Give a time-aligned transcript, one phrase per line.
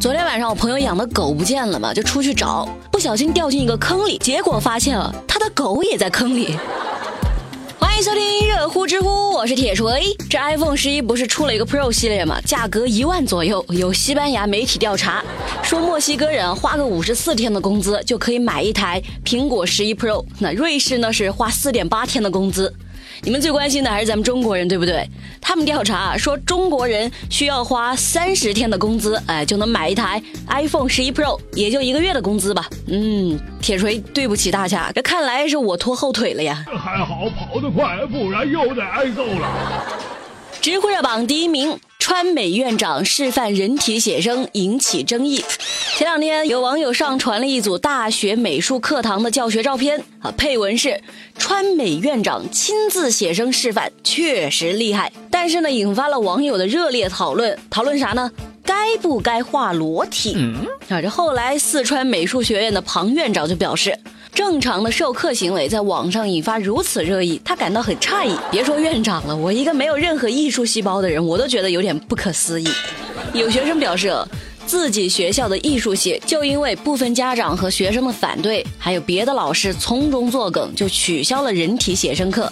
[0.00, 6.56] 昨天晚上我朋友养的狗不见了嘛，就出去找，不小心掉进一个坑里，结果发现了，他的狗也在坑里。
[7.78, 10.16] 欢迎收听热乎知乎，我是铁锤。
[10.30, 12.40] 这 iPhone 十一不是出了一个 Pro 系列吗？
[12.46, 13.62] 价格一万左右。
[13.68, 15.22] 有西班牙媒体调查
[15.62, 22.72] 说，墨西哥人花个五十四天的工资就可以买一台苹果十一 Pro，那瑞士呢是花四点八天的工资。
[23.22, 25.06] 你们最关心的还是咱们中国人，对不对？
[25.40, 32.68] 他们调查说，中国人需要花三十天的工资，哎，就能买一台 iPhone 十一 Pro，也就一个月的工资吧。
[32.86, 36.64] 嗯，铁锤，对不起大家，这看来是我拖后腿了呀。
[36.66, 39.84] 还好跑得快，不然又得挨揍了。
[40.60, 41.78] 知乎热榜第一名。
[41.98, 45.44] 川美院长示范人体写生引起争议。
[46.00, 50.98] 前两天有网友上传了一组大学美术课堂的教学照片，啊，配文是
[51.36, 55.12] “川美院长亲自写生示范，确实厉害”。
[55.30, 57.58] 但是呢，引发了网友的热烈讨论。
[57.68, 58.32] 讨论啥呢？
[58.64, 60.38] 该不该画裸体？
[60.88, 63.94] 啊，这后来四川美术学院的庞院长就表示。
[64.32, 68.34] 正常的授课行为在网上引发如此热议，他感到很诧异。
[68.50, 72.66] 别说院长了，我一个没有任何艺术细胞的人，我都觉得有点不可思议。
[73.34, 74.14] 有学生表示，
[74.70, 82.50] 自己学校的艺术系就因为部分家长和学生的反对，还有别的老师从中作梗，就取消了人体写生课。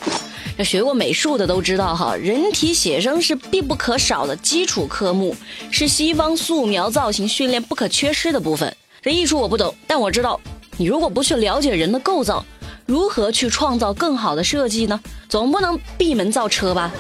[0.56, 5.33] 这学过美术的都知道哈，人体写生是必不可少的基础科目，
[5.70, 8.77] 是西方素描造型训练不可缺失的部分。
[9.00, 10.41] 这艺术我不懂，但我知道。
[10.77, 12.44] 你如果不去了解人的构造，
[12.84, 15.00] 如何去创造更好的设计呢？
[15.28, 16.91] 总不能闭门造车吧？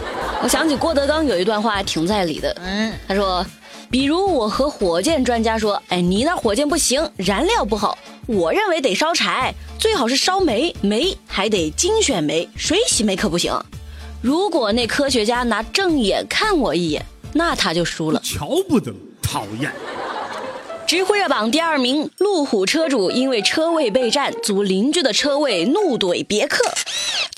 [0.44, 3.44] 我想起郭德纲有一段话挺在理的，嗯，他说，
[3.90, 13.58] 比如我和火箭专家说，哎，你那火箭不行，燃料不好，我认为得烧柴，最好是烧煤，煤还得精选煤，水洗煤可不行。
[14.20, 19.72] 如果那科学家拿正眼看我一眼，那他就输了，瞧不得，讨厌。
[20.86, 26.62] 知乎热榜第二名，路虎车主因为车位被占，租邻居的车位怒怼别克。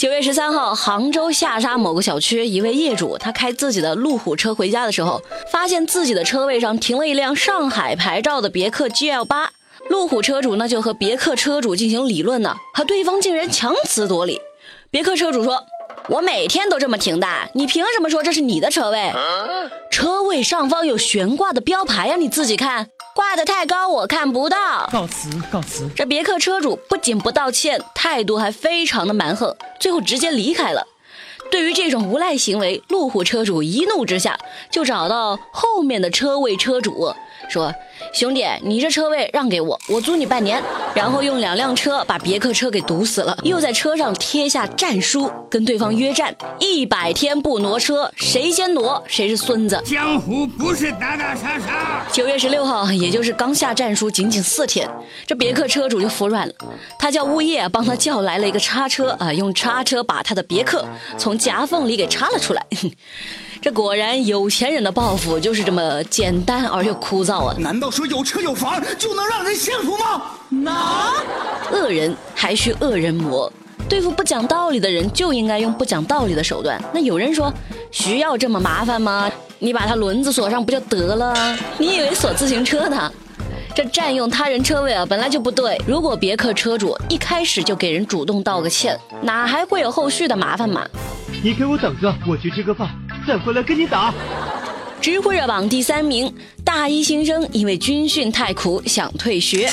[0.01, 5.21] 九月十三号，杭州下沙某个小区，一位业主他开自己的路虎车回家的时候，
[5.53, 9.53] 发现自己的车位上停了一辆上海牌照的别克 GL 八。
[9.91, 14.41] 路虎车主呢就和别克车主进行理论呢，可对方竟然强词夺理。
[14.91, 15.67] 别克车主说
[16.09, 19.13] ：“我每天都这么停的，你凭什么说这是你的车位？
[19.91, 24.89] 车位上方有悬挂的标牌呀，你自己看。”挂的太高，我看不到。
[24.91, 25.91] 告辞，告辞。
[25.95, 30.87] 这别克车主不仅不道歉，态度还非常的蛮横，最后直接离开了。
[31.51, 34.39] 对于这种无赖行为，路虎车主一怒之下
[34.71, 37.13] 就找到后面的车位车主
[37.51, 37.75] 说。
[38.15, 40.63] 兄弟，你这车位让给我，我租你半年，
[40.95, 49.81] 然后用两辆车把别克车给堵死了，又在车上贴下战书，跟对方约战，一百天不挪车，谁先挪谁是孙子。
[49.85, 52.03] 江湖不是打打杀杀。
[52.11, 54.89] 九月十六号，也就是刚下战书仅仅四天，
[55.27, 56.55] 这别克车主就服软了，
[56.99, 60.85] 他叫物业帮他叫来了一个叉车啊，用叉车把他的别克
[61.19, 62.67] 从夹缝里给叉了出来。
[63.63, 67.55] 这果然有钱人的报复就是这么简单而又枯燥啊！
[67.59, 70.23] 难道说有车有房就能让人幸福吗？
[70.49, 71.13] 那
[71.71, 73.53] 恶人还需恶人磨，
[73.87, 76.83] 对付不讲道理的人就应该用不讲道理的手段。
[76.95, 77.53] 那有人说
[77.91, 79.31] 需要这么麻烦吗？
[79.59, 81.59] 你把他轮子锁上不就得了？
[81.77, 83.13] 你以为锁自行车呢？
[83.75, 85.79] 这占用他人车位啊，本来就不对。
[85.87, 90.89] 如果别克车主一开始就给人主动道个歉，哪还会有后续的麻烦嘛？
[91.43, 92.89] 你给我等着，我去吃个饭。
[93.39, 94.13] 回来跟你打。
[95.01, 96.33] 知乎热榜第三名，
[96.65, 99.71] 大一新生因为军训太苦想退学。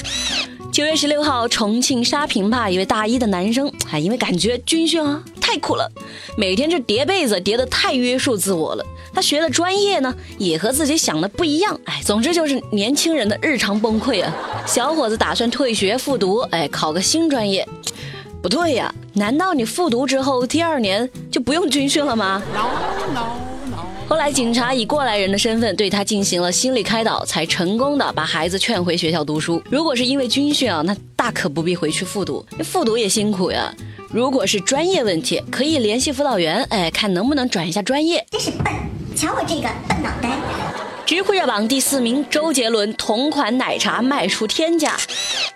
[0.71, 5.91] 九月十六号，重庆沙坪坝一位大一的男生，哎因为感觉军训啊太苦了，
[6.37, 8.85] 每天这叠被子叠得太约束自我了。
[9.13, 11.79] 他学的专业呢，也和自己想的不一样。
[11.85, 14.31] 哎，总之就是年轻人的日常崩溃啊。
[14.67, 17.67] 小伙子打算退学复读，哎，考个新专业。
[18.39, 22.41] 不对呀，难道你复读之后第二年就不用军训了吗？
[24.09, 29.61] 后来警察以过来人的身份对他进行了心理开导，才成功的把孩子劝回学校读书。
[29.69, 33.71] 如果是因为军训啊，那大可不必回去复读，复读也辛苦呀。
[34.09, 38.25] 如果是专业问题，可以联系辅导员，哎，看能不能转一下专业。
[38.31, 38.73] 真是笨，
[39.15, 40.31] 瞧我这个笨脑袋。
[41.05, 44.97] 知乎热榜第四名，周杰伦同款奶茶卖出天价。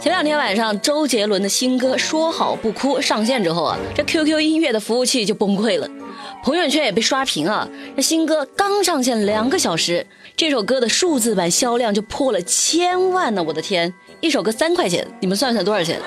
[0.02, 5.88] 前两天晚上，周杰伦的新歌《说好不哭》上线之后啊，这 QQ 音乐的服务器就崩溃了，
[6.44, 7.70] 朋友圈也被刷屏啊。
[7.96, 13.44] 这新歌刚上线两个小时，这首歌的数字版销量就破了千万呢！
[13.44, 16.00] 我的天，一首歌三块钱，你们算算多少钱？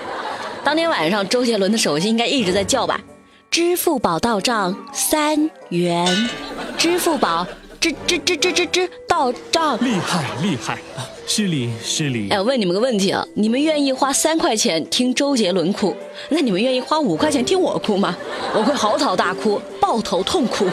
[0.65, 3.01] 当天晚上，周杰伦的手机应该一直在叫吧？
[3.49, 6.05] 支付宝到账三元，
[6.77, 7.47] 支付宝。
[7.85, 9.77] 知知知知知知到账。
[9.85, 10.79] 厉害厉害，
[11.27, 12.31] 失礼失礼。
[12.31, 15.95] 哎，我问你们个问题啊，你们愿意花三块钱听周杰伦哭？
[16.31, 18.17] 那你们愿意花五块钱听我哭吗？
[18.55, 20.67] 我会嚎啕大哭，抱头痛哭。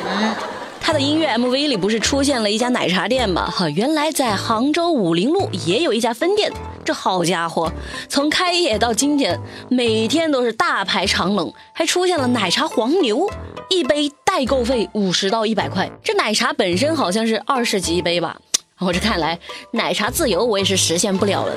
[0.79, 3.51] 他的音乐 MV 里不是出现了一家奶茶店吗？
[3.51, 6.49] 哈，原来在杭州武林路也有一家分店。
[6.83, 7.71] 这好家伙，
[8.09, 9.39] 从开业到今天，
[9.69, 13.29] 每天都是大排长龙，还出现了奶茶黄牛，
[13.69, 15.89] 一杯代购费五十到一百块。
[16.03, 18.35] 这奶茶本身好像是二十几一杯吧？
[18.79, 19.37] 我这看来，
[19.71, 21.53] 奶茶自由我也是实现不了了。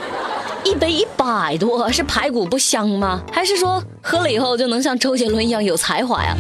[0.62, 3.22] 一杯一百多，是排骨不香吗？
[3.32, 6.36] 还是说喝了以后就能像周杰伦一样有才华呀？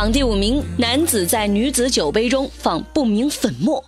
[0.00, 3.82] 榜第五名，男子在女子酒杯中放不明粉末。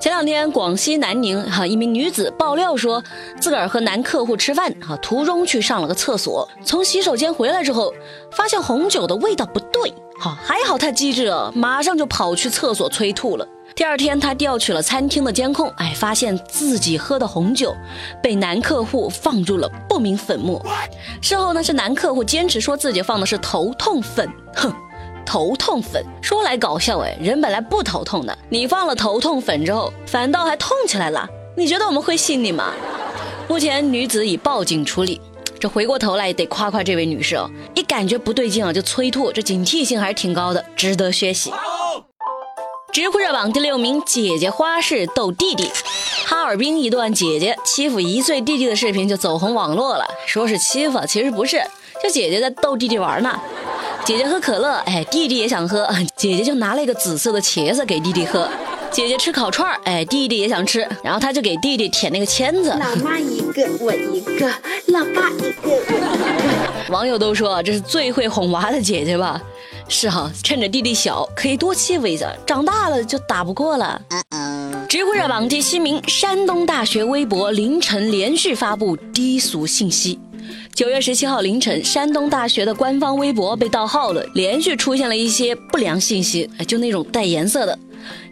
[0.00, 3.04] 前两天，广西南宁哈一名女子爆料说，
[3.38, 7.92] 自个儿和男客户吃饭哈，途中去上了个厕所，从洗手间回来之后，
[8.32, 13.46] 发现红酒的味道不对，哈，还好他机智啊，马上就跑去厕所催吐了。
[13.74, 17.76] 第二天，他调取了餐厅的监控，哎，发现自己喝的红酒
[18.22, 20.64] 被男客户放入了不明粉末。
[21.20, 24.72] 事后呢，是男客户坚持说自己放的是头痛粉，哼，
[25.26, 32.72] 头痛粉说来搞笑哎，人本来不头痛的，你放了头痛粉之后，反倒还痛起来了，你觉得我们会信你吗？
[33.48, 35.20] 目前女子已报警处理，
[35.58, 41.52] 这回过头来得夸夸这位女士哦，一感觉不对劲啊就催吐，这警惕性还是挺高的，值得学习。
[42.92, 45.70] 知乎热榜第六名，姐姐花式逗弟弟。
[46.24, 50.06] 哈尔滨一段姐姐欺负一岁弟弟的视频就走红网络了。
[50.26, 51.62] 说是欺负，其实不是，
[52.02, 53.38] 这姐姐在逗弟弟玩呢。
[54.06, 58.48] 姐姐喝可乐，哎，弟弟也想喝， 姐姐就拿了一个紫色的茄子给弟弟喝。
[58.92, 62.70] 姐姐吃烤串，哎，弟弟也想吃，然后他就给弟弟舔那个签子。
[62.70, 64.46] 老妈一个，我一个，
[64.86, 66.92] 老爸一个，我一个。
[66.92, 69.42] 网友都说这是最会哄娃的姐姐吧。
[69.88, 74.00] 是哈，趁着弟弟小，可以多欺负一下，长大了就打不过了。
[74.88, 80.16] 知乎热榜第七名，山东大学微博凌晨连续发布低俗信息。
[80.74, 87.78] 九月十七号凌晨，山东大学的官方微博被盗号了，连续出现了一些不良信息，就那种带颜色的。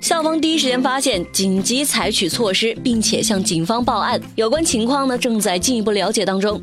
[0.01, 4.21] 校方第一时间发现，紧急采取措施，并且向警方报案。
[4.37, 6.63] 有关情况呢，正在进一步了解当中。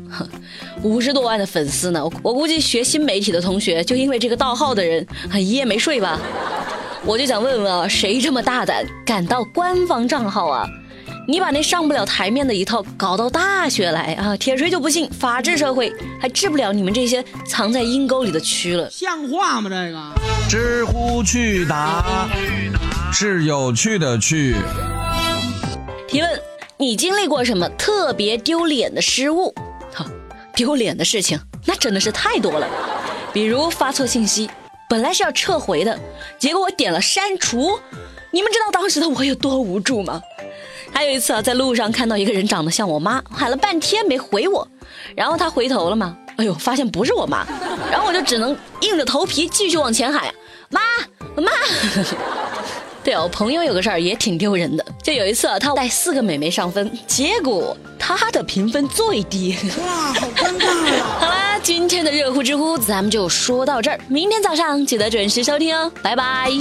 [0.82, 6.18] 五十多万的粉丝呢，我估计学新媒体的同学就因为这个盗号的人，一夜没睡吧？
[7.04, 10.66] 我就想问问啊，谁这么大胆，敢盗官方账号啊？
[11.28, 14.36] 你把那上不了台面的一套搞到大学来啊？
[14.36, 18.90] 铁锤就不信，法治社会还治不了你们这些藏在阴沟里的蛆了？
[18.90, 19.70] 像话吗？
[19.70, 20.12] 这个？
[20.48, 22.28] 知乎趣答
[23.12, 24.56] 是有趣的趣。
[26.08, 26.42] 提问：
[26.76, 29.54] 你经历过什么特别丢脸的失误？
[29.94, 30.04] 哈，
[30.56, 32.66] 丢脸的事情那真的是太多了。
[33.32, 34.50] 比如发错信息，
[34.88, 35.96] 本来是要撤回的，
[36.38, 37.78] 结果我点了删除。
[38.32, 40.20] 你们知道当时的我有多无助吗？
[40.92, 44.66] 还有一次啊，在路上看到一个人长得像我妈，喊了半天没回我，
[45.16, 47.44] 然后他回头了嘛，哎呦，发现不是我妈，
[47.90, 50.32] 然后我就只能硬着头皮继续往前喊
[50.68, 50.80] 妈
[51.36, 51.50] 妈。
[53.02, 59.56] 对哦，朋友有个事儿也挺丢人的，就有一次啊，他带四个美眉上分，结果他的评分最低。
[59.84, 61.04] 哇，好尴尬呀！
[61.18, 66.52] 好啦，今天的热乎知乎咱们就说到这儿，明天早上记得准时收听哦，拜拜。